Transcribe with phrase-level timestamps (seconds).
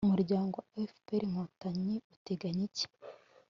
[0.07, 2.85] umuryango wa fpr-inkotanyi uteganya iki